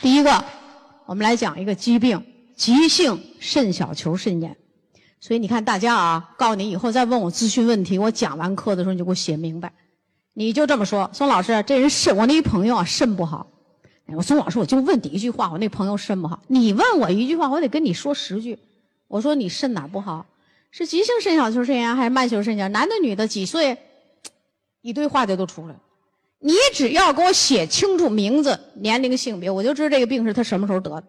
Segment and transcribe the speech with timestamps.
[0.00, 0.44] 第一个，
[1.06, 4.56] 我们来讲一个疾病——急性肾小球肾炎。
[5.20, 9.72] 所以你看，大家啊，告诉你以后再问我咨询问题，我讲完课的时候你就给我写明白。
[10.34, 13.48] 你就这么说，宋老师，这人肾，我那一朋友啊，肾不好。
[14.06, 16.40] 哎我宋老师，我就问你一句话，我那朋友肾不好。
[16.46, 18.56] 你问我一句话，我得跟你说十句。
[19.08, 20.26] 我说你肾哪不好？
[20.70, 22.70] 是急性肾小球肾炎还是慢性肾炎？
[22.70, 23.26] 男的女的？
[23.26, 23.76] 几岁？
[24.80, 25.80] 一堆话就都出来了。
[26.40, 31.04] 你只要给我写清楚名字、年龄、性别，我就知道这个病是他什么时候得的。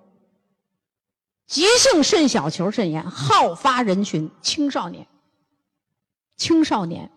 [1.46, 5.08] 急性肾小球肾炎好发人群青少年，
[6.36, 7.12] 青少年，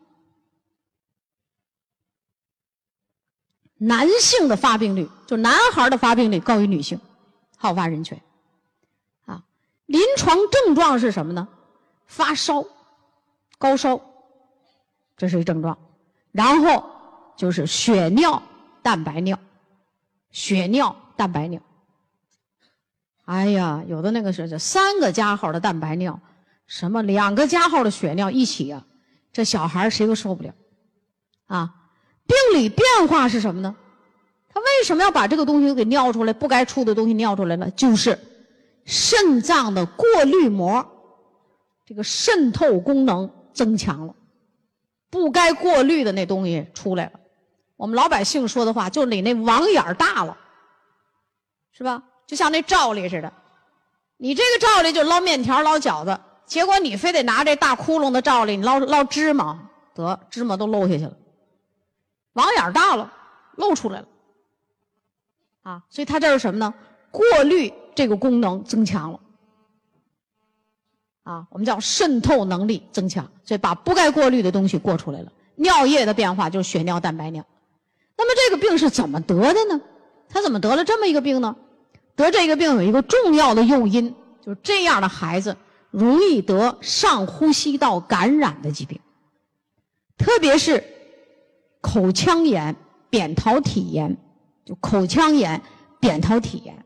[3.79, 7.01] 男性的发病率就男孩的发病率高于女性，
[7.57, 8.21] 好发人群。
[9.25, 9.43] 啊，
[9.87, 11.49] 临床症状是什么呢？
[12.07, 12.63] 发烧、
[13.59, 13.99] 高烧，
[15.17, 15.79] 这是一症状，
[16.31, 16.92] 然后。
[17.37, 18.43] 就是血尿、
[18.83, 19.39] 蛋白尿，
[20.31, 21.61] 血尿、蛋白尿。
[23.25, 26.21] 哎呀，有的那个是这三个加号的蛋白尿，
[26.67, 28.85] 什么两个加号的血尿一起啊，
[29.33, 30.53] 这小孩谁都受不了。
[31.47, 31.75] 啊，
[32.27, 33.75] 病理变化是什么呢？
[34.55, 36.33] 他为什么要把这个东西给尿出来？
[36.33, 38.19] 不该出的东西尿出来了，就是
[38.85, 40.87] 肾脏的过滤膜
[41.87, 44.15] 这个渗透功能增强了，
[45.09, 47.21] 不该过滤的那东西出来了。
[47.83, 50.37] 我们老百姓说的话，就你那网眼大了，
[51.73, 52.01] 是吧？
[52.29, 53.33] 就像那罩里似的，
[54.19, 56.17] 你这个罩里就捞面条、捞饺子，
[56.47, 59.59] 结果你非得拿这大窟窿的罩里，你捞捞芝麻，
[59.95, 61.13] 得芝麻都漏下去了。
[62.35, 63.13] 网眼大了，
[63.57, 64.07] 漏出来了，
[65.63, 66.73] 啊，所以它这是什么呢？
[67.11, 69.21] 过滤这个功能增强了，
[71.25, 75.33] 啊，我们叫渗透能力增强，所以把不该过滤的东西过出来了。
[75.57, 77.45] 尿液的变化就是血尿、蛋白尿。
[78.17, 79.81] 那么这个病是怎么得的呢？
[80.29, 81.57] 他怎么得了这么一个病呢？
[82.15, 85.57] 得这个病有一个重要的诱因，就是这样的孩子
[85.91, 89.01] 容易得上呼吸道感染的疾病，
[90.17, 90.83] 特别是
[91.81, 92.77] 口腔炎、
[93.11, 94.17] 扁桃体炎，
[94.65, 95.61] 就口腔炎、
[96.01, 96.85] 扁桃体炎。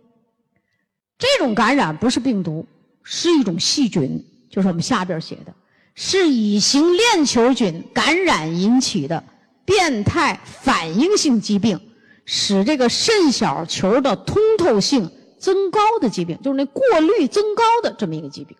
[1.18, 2.66] 这种感染不是病毒，
[3.02, 5.54] 是一种细菌，就是我们下边写的，
[5.94, 9.22] 是乙型链球菌感染引起的。
[9.66, 11.78] 变态反应性疾病，
[12.24, 18.56] 使这个肾小球的通透性增高的疾病，就是那过滤增高的这么一个疾病。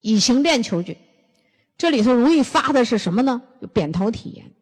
[0.00, 0.96] 乙型链球菌，
[1.76, 3.40] 这里头容易发的是什么呢？
[3.72, 4.52] 扁桃体炎、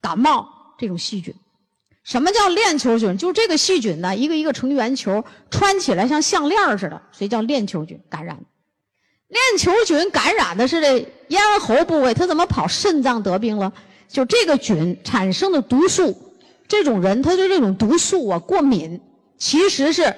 [0.00, 1.34] 感冒这种细菌。
[2.02, 3.18] 什么叫链球菌？
[3.18, 8.42] 就这个细菌呢，一个一个成圆球，穿起来像项链似的，所以叫链球菌感染。
[9.30, 10.98] 链球菌感染的是这
[11.28, 13.72] 咽喉部位，它怎么跑肾脏得病了？
[14.08, 16.16] 就这个菌产生的毒素，
[16.66, 19.00] 这种人他对这种毒素啊过敏，
[19.38, 20.14] 其实是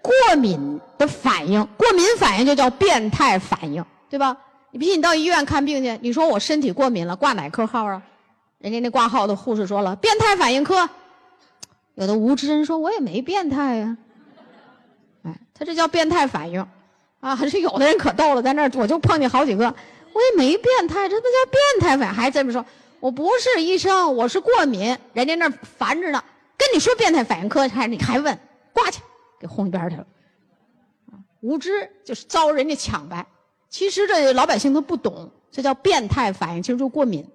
[0.00, 1.62] 过敏的反应。
[1.76, 4.36] 过敏反应就叫变态反应，对吧？
[4.70, 8.02] 你比如你到医院看病去，你说我身体过敏了，挂哪科号啊？
[8.58, 10.88] 人家那挂号的护士说了，变态反应科。
[11.96, 13.96] 有的无知人说，我也没变态呀。
[15.22, 16.66] 哎，他这叫变态反应。
[17.24, 19.64] 啊， 还是有的人可逗了，在那儿我就碰见好几个，
[20.12, 22.62] 我也没变态，这不叫变态反，还这么说，
[23.00, 26.22] 我不是医生，我是过敏，人家那儿烦着呢，
[26.58, 28.38] 跟你说变态反应科，还你还问，
[28.74, 29.00] 挂去，
[29.40, 30.04] 给轰一边去了。
[31.40, 33.24] 无知就是遭人家抢呗，
[33.70, 37.26] 其实这老百姓都不懂，这叫变态反应，其实就过敏，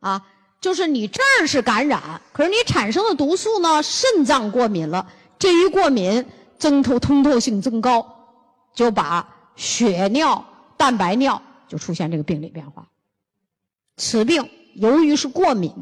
[0.00, 0.22] 啊，
[0.58, 2.00] 就是你这儿是感染，
[2.32, 5.06] 可是你产生的毒素呢，肾脏过敏了，
[5.38, 6.24] 这一过敏，
[6.58, 8.20] 增透通透性增高。
[8.74, 10.44] 就把血尿、
[10.76, 12.88] 蛋白尿就出现这个病理变化。
[13.96, 15.72] 此病由于是过敏，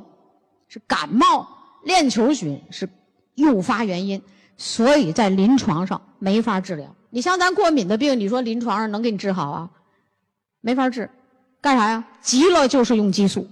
[0.68, 1.48] 是感冒，
[1.84, 2.88] 链球菌是
[3.34, 4.22] 诱发原因，
[4.56, 6.94] 所以在临床上没法治疗。
[7.10, 9.70] 你像咱过敏的病，你说临床上能给你治好啊？
[10.60, 11.10] 没法治，
[11.60, 12.04] 干啥呀？
[12.20, 13.48] 急了就是用激素，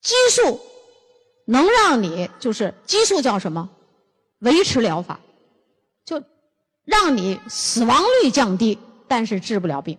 [0.00, 0.60] 激素
[1.46, 3.68] 能让你就是激素叫什么？
[4.38, 5.18] 维持疗法，
[6.04, 6.22] 就。
[6.84, 9.98] 让你死亡率降低，但是治不了病。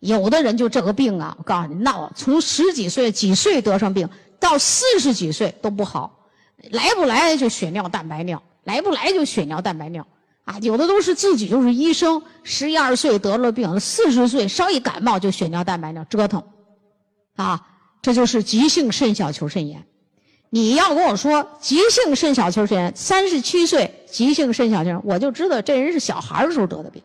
[0.00, 4.08] 有的人就这个病啊，我告诉你闹，从十几岁、几岁得上病，
[4.40, 6.28] 到四十几岁都不好，
[6.70, 10.06] 来不来就血尿、蛋白尿，来不来就血尿、蛋白尿。
[10.44, 16.42] 啊，有的都是自己就是医生，十一二岁得了病，四十岁稍一感冒就血尿、蛋白尿，折腾。
[17.36, 17.68] 啊，
[18.02, 19.86] 这就是急性肾小球肾炎。
[20.54, 27.02] 你要跟我说急性肾小球肾炎，三十七岁急性肾小球，我就知道这人是小孩的时候得的病。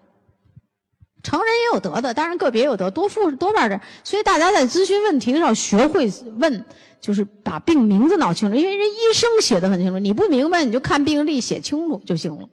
[1.24, 3.80] 成人也有得的，当然个别有得，多数多半是。
[4.04, 6.66] 所以大家在咨询问题的时候，学会问，
[7.00, 12.50] 就是把病名字闹清楚，因为人医生写的很清楚，你不明白你就看病历写清楚就行了，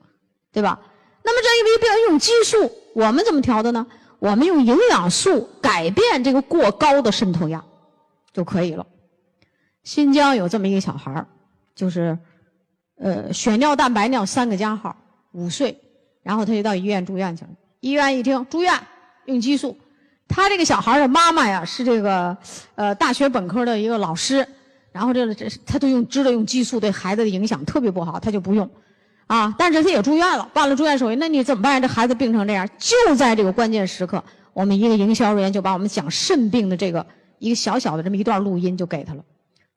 [0.53, 0.79] 对吧？
[1.23, 3.85] 那么这一位病用激素，我们怎么调的呢？
[4.19, 7.61] 我们用营养素改变这个过高的渗透压
[8.33, 8.87] 就可以了。
[9.85, 11.27] 新疆有这么一个小孩儿，
[11.75, 12.17] 就是，
[12.97, 14.93] 呃，血尿、蛋白尿三个加号，
[15.31, 15.79] 五岁，
[16.23, 17.51] 然后他就到医院住院去了。
[17.81, 18.73] 医院一听住院
[19.25, 19.77] 用激素，
[20.27, 22.35] 他这个小孩的妈妈呀是这个，
[22.73, 24.45] 呃，大学本科的一个老师，
[24.91, 28.67] 然后这个这他都用知道用激素对孩子的影响特别不好，他就不用，
[29.27, 31.79] 啊，但是他也住院了，办了住院手续，那你怎么办？
[31.79, 37.05] 这孩子病成这样，就在这个关键时刻，我们一个营销人员就把我们讲肾病的这个
[37.37, 39.23] 一个小小的这么一段录音就给他了。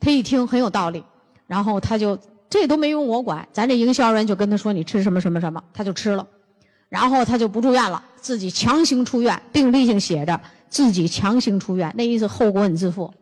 [0.00, 1.04] 他一听很有道理，
[1.46, 2.18] 然后他就
[2.48, 6.26] 这都没用我管，咱这营销人就跟他说你吃什么什么什么，他就吃了，
[6.88, 13.12] 然后他就不住院了，自己强行出院，病历上写着自己强行出院，那意思后果你自负，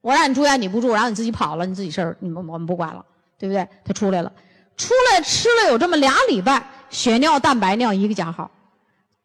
[0.00, 3.04] 我让你住院你不住，然后你自己跑了，你自己事儿，你们我们不管了，
[3.38, 3.66] 对不对？
[3.84, 4.32] 他出来了，
[4.76, 8.50] 出来吃了有这么俩礼拜，血尿蛋白尿一个加号，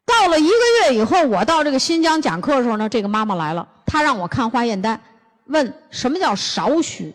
[0.06, 5.00] 到了一个月以后，我到这个新疆讲课的时候呢，这个妈妈来了，她让我看化验单。
[5.46, 7.14] 问什么叫少许？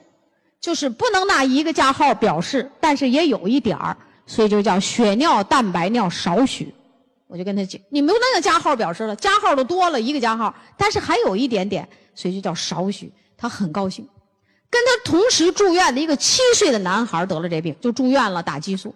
[0.62, 3.96] 就是不能拿一个加号表示，但是也有一点儿，
[4.26, 6.74] 所以就叫血尿蛋白尿少许。
[7.28, 13.12] 我就跟他讲，你没有那个加号表示了，加号都多了一个加号，但是还有一点点，所以就叫少许。
[13.38, 14.06] 他很高兴。
[14.70, 18.94] 跟他同时住院的一个七岁的男孩得了这病，就住院了，打激素。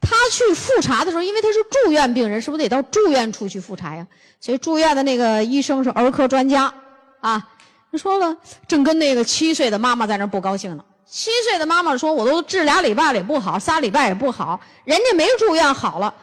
[0.00, 4.06] 他去复查的时候，因为他是住院病人，是不是得到住院处去复查呀？
[4.40, 6.74] 所以住院的那个医生是儿科专家
[7.20, 7.48] 啊。
[7.90, 8.36] 他说了，
[8.66, 10.84] 正跟那个七岁的妈妈在那不高兴呢。
[11.06, 16.14] 七岁的妈妈说：“我都治俩礼拜了也不好，仨礼拜也不好，人家没住院好了，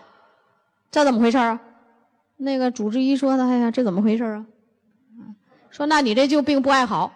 [0.91, 1.59] 这怎么回事啊？”
[2.37, 4.45] 那个主治医说的：“哎呀，这怎么回事啊？”
[5.71, 7.11] 说：“那你这就病不爱好，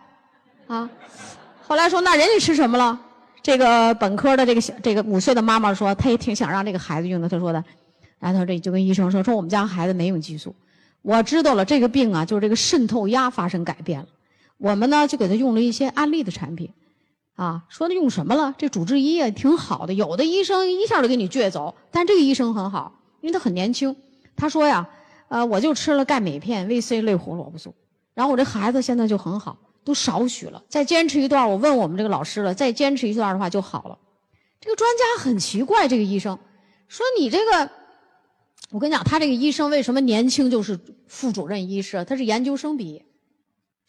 [0.66, 0.90] 啊。”
[1.68, 3.00] 后来说：“那人家吃什么了？”
[3.44, 7.64] 这个本科的这个小这个五岁的妈妈说：“她也挺想让这个孩子用的。”她说的，
[8.18, 10.56] 然后他这就跟医生说：“说我们家孩子没用激素，
[11.04, 14.08] 我知道了，这个病啊，就是这个渗透压发生改变了。”
[14.60, 16.74] 我们呢就给他用了一些安利的产品，
[17.36, 18.54] 啊，说他用什么了？
[18.58, 23.96] 这主治医也挺好的，有的医生一下就给你撅走，但这个医生很好，因为他很年轻。
[24.36, 24.90] 他说呀，
[25.30, 27.74] 呃，我就吃了钙镁片、VC 类胡萝卜素，
[28.14, 30.62] 然后我这孩子现在就很好，都少许了。
[30.68, 33.98] 再坚持一段，我问我们这个老师了，再坚持一段的话就好了。
[34.60, 36.38] 这个专家很奇怪，这个医生
[36.90, 37.70] 说你这个，
[38.72, 40.78] 我跟你讲，他这个医生为什么年轻就是
[41.08, 42.04] 副主任医师？
[42.04, 43.06] 他是研究生毕业。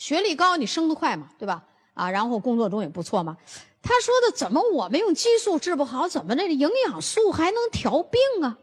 [0.00, 1.62] 学历高，你升得快嘛，对吧？
[1.92, 3.36] 啊，然后工作中也不错嘛。
[3.82, 8.56] 他说的怎么我们用激素治不好，怎么那个营养素还能调病啊？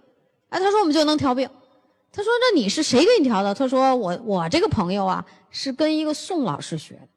[0.50, 1.48] 哎，他说我们就能调病。
[2.12, 3.54] 他说那你是谁给你调的？
[3.54, 7.07] 他说我我这个朋友啊是跟一个宋老师学的。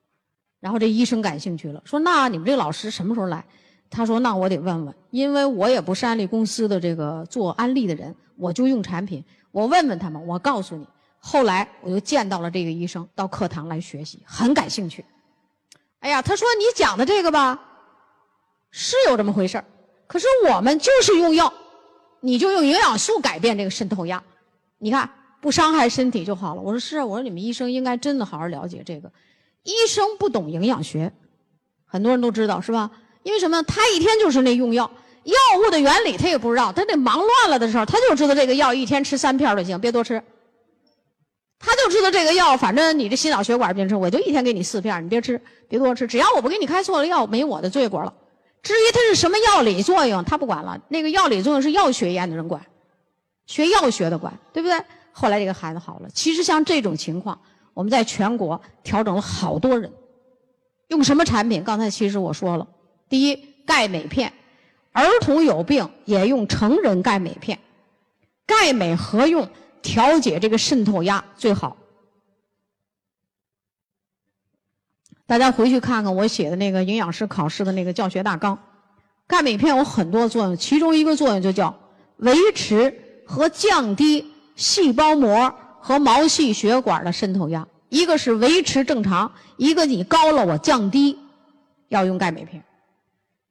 [0.61, 3.43] 然后这医生感兴趣了，说那你们这老师什么时候来？
[3.89, 10.87] 他说那我得问问，因为我也不是安利公司的这个做安利的人，我就用产品，我问问他们，我告诉你。
[11.23, 15.05] 后来我又见到了这个医生，到课堂来学习，很感兴趣。
[16.01, 17.61] 哎呀，他说你讲的这个吧，
[18.71, 19.63] 是有这么回事，
[20.07, 21.53] 可是我们就是用药，
[22.21, 24.23] 你就用营养素改变这个渗透压，
[24.79, 25.09] 你看
[25.43, 26.63] 不伤害身体就好了。
[26.63, 29.13] 我说是啊，我说你们医生应该真的好好了解这个。
[29.63, 31.13] 医生不懂营养学，
[31.85, 32.91] 很多人都知道是吧？
[33.23, 33.63] 因为什么？
[33.65, 34.91] 他一天就是那用药，
[35.25, 40.23] 药物的原理他也不知道，他得忙乱了的时候，他就知道这个药一天吃三片就行，别多吃。
[41.63, 45.39] 他就知道这个药，反正你这心脑血管病吃，我就一天给你四片，你别吃，
[45.69, 46.07] 别多吃。
[46.07, 48.13] 只要我不给你开错了药，没我的罪过了。
[48.63, 50.81] 至于它是什么药理作用，他不管了。
[50.89, 52.65] 那个药理作用是药学院的人管，
[53.47, 54.83] 学药学的管，对不对？
[55.13, 56.09] 后来这个孩子好了。
[56.15, 57.39] 其实像这种情况，
[57.75, 59.93] 我们在全国调整了好多人。
[60.89, 61.63] 用什么产品？
[61.63, 62.67] 刚才其实我说了，
[63.09, 63.37] 第一，
[63.67, 64.33] 钙镁片，
[64.93, 67.59] 儿童有病也用成人钙镁片，
[68.47, 69.47] 钙镁合用。
[69.83, 71.77] 调节这个渗透压最好。
[75.27, 78.59] 大家回去看看我写的那个营养师考试的那个教学大纲。
[79.27, 81.79] 钙镁片有很多作用，其中一个作用就叫
[82.17, 87.67] 维持和降低细胞膜和毛细血管的渗透压。
[87.89, 91.17] 一个是维持正常，一个你高了我降低，
[91.89, 92.63] 要用钙镁片。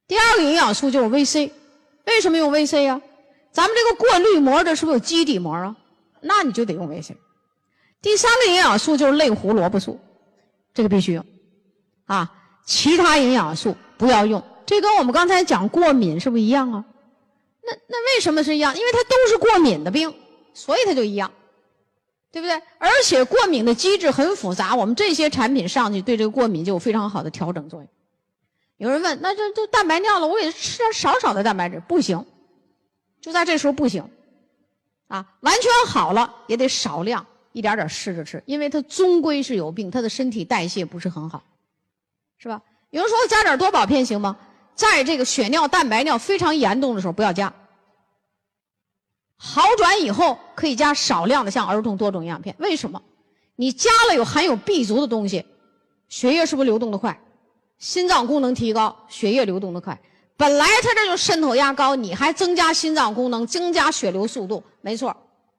[0.06, 1.50] 第二个营养素就是 VC，
[2.04, 3.00] 为什么用 VC 呀？
[3.52, 5.74] 咱们这个过滤膜这是不是有基底膜啊？
[6.20, 7.16] 那你就得用维 C。
[8.02, 10.00] 第三个营养素就是类胡萝卜素，
[10.72, 11.24] 这个必须用
[12.06, 12.32] 啊。
[12.64, 14.42] 其他营养素不要用。
[14.64, 16.84] 这跟我们刚才讲过敏是不是一样啊？
[17.62, 18.76] 那那为什么是一样？
[18.76, 20.14] 因为它都是过敏的病，
[20.54, 21.30] 所以它就一样
[22.32, 22.54] 对不对？
[22.78, 27.88] 而且过敏的机制很复杂，我们这些产品上去对这个过敏就有非常好的调整作用。
[28.76, 32.24] 有人问，那这这蛋白尿了，我也吃点少少的蛋白质，不行，
[33.20, 34.08] 就在这时候不行，
[35.10, 41.42] 啊，完全好了也得少量，一点点试着吃，因为它终归是有病，它的身体代谢不是很好，
[42.38, 42.62] 是吧？
[42.90, 44.36] 有人说加点多宝片行吗？
[44.76, 47.52] 在这个血尿、蛋白尿非常严重的时候不要加，
[49.36, 52.54] 好转以后可以加少量的像儿童多种营养片。
[52.60, 53.02] 为什么？
[53.56, 55.44] 你加了有含有 B 族的东西，
[56.08, 57.20] 血液是不是流动的快？
[57.78, 60.00] 心脏功能提高，血液流动的快，
[60.40, 65.14] 本来它这就渗透压高，你还增加心脏功能，增加血流速度，没错，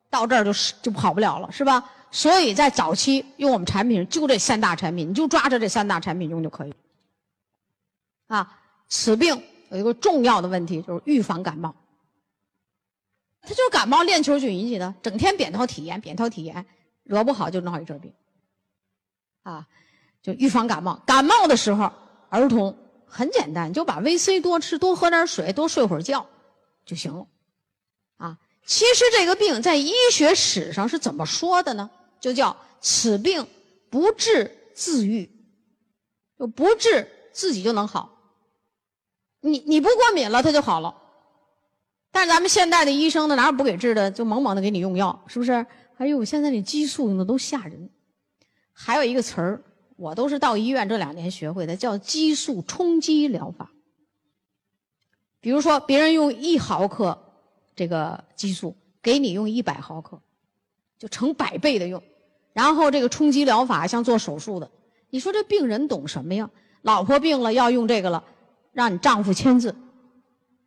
[0.10, 1.88] 到这儿就是就跑不了了，是吧？
[2.10, 6.74] 所以在早期用我们产品，就这三大产品，你就抓着这三大产品用就可以。
[8.26, 8.58] 啊，
[8.90, 11.76] 此病有一个重要的问题，就是预防感冒。
[13.44, 16.66] 它就是感冒链球菌引起的，整天扁桃体炎，扁桃体炎
[17.04, 18.12] 惹不好就闹一阵病。
[19.44, 19.68] 啊，
[20.24, 21.92] 就预防感冒，感冒的时候。
[22.30, 22.74] 儿童
[23.12, 26.25] 很简单，就把维 C 多吃，多喝点水，多睡会儿觉，
[26.86, 27.27] 就行了。
[28.15, 31.89] 啊，其实这个病在医学史上是怎么说的呢？
[32.22, 33.46] 就叫此病
[33.89, 35.30] 不治自愈，
[36.39, 38.18] 就不治自己就能好。
[39.41, 40.96] 你你不过敏了，它就好了。
[42.12, 44.10] 但是咱们现代的医生呢，哪有不给治的？
[44.10, 45.51] 就猛猛的给你用药，是不是？
[45.98, 47.89] 哎呦，现在那激素用的都吓人。
[48.72, 49.62] 还有一个词儿。
[50.01, 53.70] 我都是到医院这两年学会的，叫激素冲击疗法。
[55.39, 57.22] 比如说，别人用一毫克
[57.75, 60.20] 这个激素，给你用一百毫克，
[60.98, 62.01] 就成百倍的用。
[62.51, 64.72] 然后这个冲击疗法像做手术的，
[65.12, 66.50] 你说这病人懂什么呀？
[66.81, 68.24] 老婆病了要用这个了，
[68.72, 69.75] 让你丈夫签字，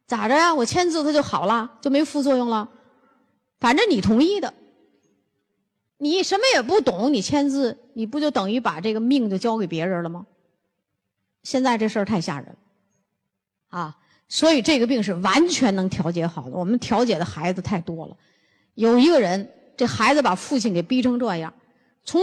[0.06, 0.54] 咋着呀？
[0.54, 2.68] 我签字他就好了，就没副作用了，
[3.58, 4.54] 反正你同意的。
[6.04, 10.26] 你什么也不懂，你签字，你不就等于把这个命就交给别人了吗？
[11.42, 12.54] 现在这事儿太吓人，
[13.70, 13.96] 啊，
[14.28, 16.56] 所以这个病是完全能调节好的。
[16.58, 18.14] 我们调解的孩子太多了，
[18.74, 21.54] 有一个人，这孩子把父亲给逼成这样，
[22.04, 22.20] 从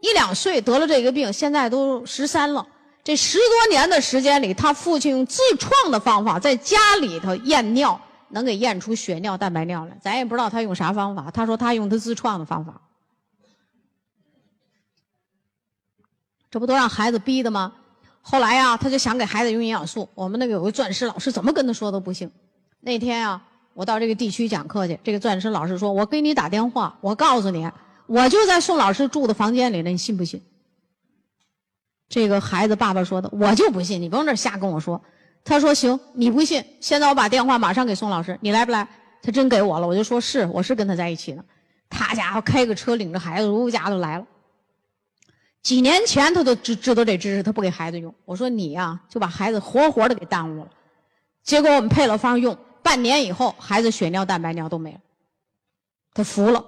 [0.00, 2.64] 一两岁得了这个病，现在都十三了，
[3.02, 9.98] 这十多年的时间里，他父亲用自创的方法在家里头验尿，能给验出血尿、蛋白尿来。
[10.00, 12.80] 咱也不知道他用啥方法，他说他用他自创的方法。
[16.54, 17.72] 这不都让孩子逼的吗？
[18.22, 20.08] 后来呀，他就想给孩子用营养素。
[20.14, 22.30] 我们那个有个钻石老师，怎么跟他说都不行。
[22.78, 23.42] 那天啊，
[23.72, 27.68] 我到这个地区讲课去，这个钻石老师说：“我给你打电话，我告诉你，
[28.06, 30.40] 我就在宋老师住的房间里呢，你信不信？”
[32.08, 35.02] 这个孩子爸爸说的，我就不信，你甭这瞎跟我说。
[35.42, 38.86] 他说：“行，你不信，现在我把电话马上给宋老师，你来不来？”
[39.20, 41.44] 他真给我了，我就说是，我是跟他在一起呢。
[41.90, 44.24] 他家伙开个车领着孩子，呜家都来了。
[45.64, 48.14] 几年前他都知知道这知识，他不给孩子用。
[48.26, 50.68] 我说你呀，就把孩子活活的给耽误了。
[51.42, 54.98] 结果我们配了方用，半年以后孩子血尿、蛋白尿都没了，
[56.12, 56.62] 他服了。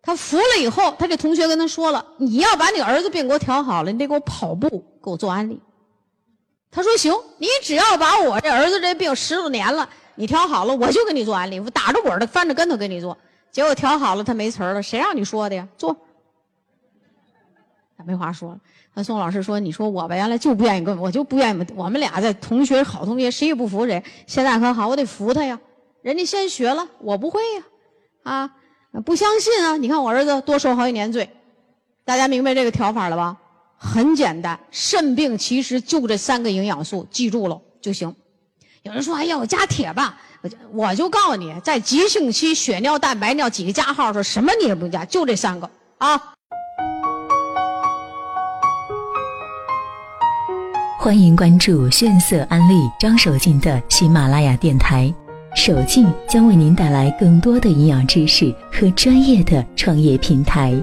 [0.00, 4.68] 他服了以后，他这同学跟他说了：“你要把你儿子病给我调好了，你得给我跑步，
[5.04, 5.60] 给我做安利。”
[6.72, 13.18] 他说：“行，你只要把我这儿子这病十多年了，你调好了，我就给你做安利，我打着滚的翻着跟头给你做。”
[13.52, 15.68] 结果调好了，他没词儿了，谁让你说的呀？
[15.76, 15.94] 做。
[18.04, 18.58] 没话说了。
[18.94, 21.66] 那宋老师说：“你说我吧，原来就不愿意跟我，就不愿意。
[21.74, 24.02] 我们俩在同学，好同学，谁也不服谁。
[24.26, 25.58] 现在可好，我得服他呀。
[26.02, 27.62] 人家先学了，我不会呀。
[28.22, 28.50] 啊，
[29.04, 29.76] 不相信啊？
[29.76, 31.28] 你看我儿子多受好几年罪。
[32.04, 33.36] 大家明白这个调法了吧？
[33.76, 38.14] 很简单，肾病其实就这三个营养素，记住了就行。
[38.82, 40.18] 有人说：哎呀，我加铁吧。
[40.40, 46.34] 我我就告诉你，在急性期血尿、蛋白尿几个加号，的时候什么你也不加，就这三个啊。”
[51.08, 55.10] 欢迎关注炫色安利张守静的喜马拉雅电台，
[55.56, 60.74] 守静将为您带来更多的营养知识和专业的创业平台。